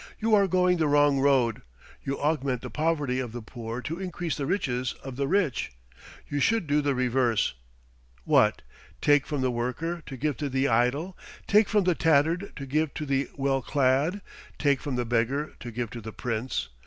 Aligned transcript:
You 0.19 0.33
are 0.33 0.47
going 0.47 0.79
the 0.79 0.87
wrong 0.87 1.19
road. 1.19 1.61
You 2.03 2.19
augment 2.19 2.61
the 2.63 2.71
poverty 2.71 3.19
of 3.19 3.33
the 3.33 3.41
poor 3.43 3.83
to 3.83 3.99
increase 3.99 4.35
the 4.35 4.47
riches 4.47 4.93
of 5.03 5.15
the 5.15 5.27
rich. 5.27 5.73
You 6.27 6.39
should 6.39 6.65
do 6.65 6.81
the 6.81 6.95
reverse. 6.95 7.53
What! 8.23 8.63
take 8.99 9.27
from 9.27 9.41
the 9.41 9.51
worker 9.51 10.01
to 10.07 10.17
give 10.17 10.37
to 10.37 10.49
the 10.49 10.67
idle, 10.67 11.15
take 11.45 11.69
from 11.69 11.83
the 11.83 11.93
tattered 11.93 12.51
to 12.55 12.65
give 12.65 12.95
to 12.95 13.05
the 13.05 13.29
well 13.37 13.61
clad; 13.61 14.21
take 14.57 14.81
from 14.81 14.95
the 14.95 15.05
beggar 15.05 15.53
to 15.59 15.69
give 15.69 15.91
to 15.91 16.01
the 16.01 16.11
prince! 16.13 16.69